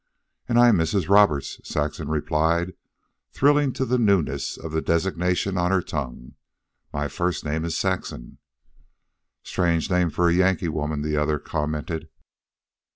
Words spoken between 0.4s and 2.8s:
"And I'm Mrs. Roberts," Saxon replied,